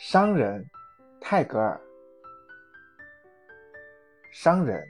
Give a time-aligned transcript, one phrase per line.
[0.00, 0.64] 商人
[1.20, 1.80] 泰戈尔。
[4.30, 4.80] 商人，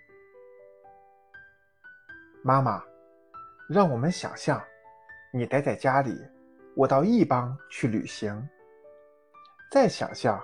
[2.42, 2.84] 妈妈，
[3.70, 4.62] 让我们想象，
[5.32, 6.14] 你待在家里，
[6.76, 8.46] 我到异邦去旅行。
[9.70, 10.38] 再想象，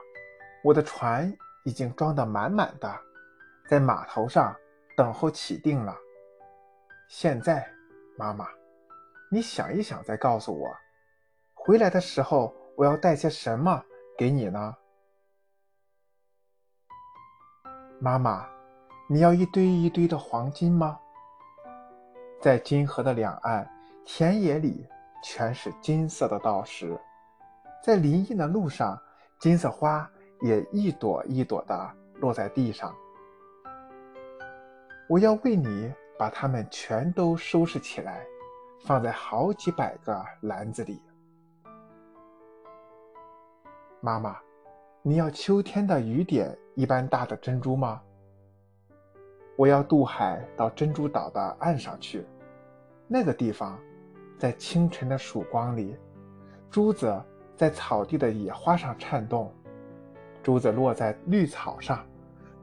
[0.63, 1.31] 我的船
[1.67, 2.91] 已经装得满满的，
[3.69, 4.57] 在码头上
[4.96, 5.95] 等候起订了。
[7.07, 7.71] 现在，
[8.17, 8.49] 妈妈，
[9.31, 10.75] 你想一想，再告诉我，
[11.53, 13.85] 回来的时候我要带些什么？
[14.17, 14.77] 给你呢，
[17.99, 18.46] 妈妈，
[19.09, 21.00] 你要一堆一堆的黄金吗？
[22.40, 23.68] 在金河的两岸，
[24.04, 24.87] 田野里
[25.23, 26.96] 全是金色的稻石，
[27.82, 28.96] 在林荫的路上，
[29.40, 30.09] 金色花
[30.43, 32.95] 也一朵一朵的落在地上。
[35.09, 38.25] 我要为你把它们全都收拾起来，
[38.84, 41.03] 放在好几百个篮子里。
[44.05, 44.36] 妈妈，
[45.00, 48.03] 你要秋天的雨点一般大的珍珠吗？
[49.56, 52.27] 我要渡海到珍珠岛的岸上去，
[53.09, 53.79] 那个地方，
[54.39, 55.97] 在清晨的曙光里，
[56.70, 57.19] 珠子
[57.56, 59.51] 在草地的野花上颤动，
[60.42, 62.05] 珠子落在绿草上，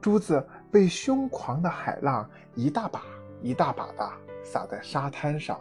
[0.00, 3.02] 珠子被凶狂的海浪一大把
[3.40, 4.08] 一大把的
[4.44, 5.60] 洒在沙滩上。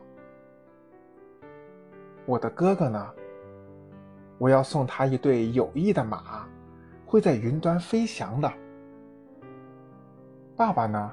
[2.28, 3.12] 我的哥哥呢？
[4.42, 6.48] 我要送他一对有翼的马，
[7.06, 8.52] 会在云端飞翔的。
[10.56, 11.12] 爸爸呢？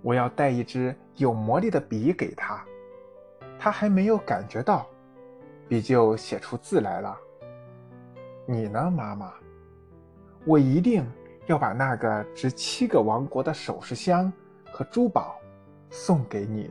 [0.00, 2.64] 我要带一支有魔力的笔给他，
[3.58, 4.86] 他还没有感觉到，
[5.68, 7.14] 笔就写出字来了。
[8.46, 9.34] 你呢，妈妈？
[10.46, 11.06] 我一定
[11.44, 14.32] 要把那个值七个王国的首饰箱
[14.72, 15.36] 和珠宝
[15.90, 16.70] 送给你。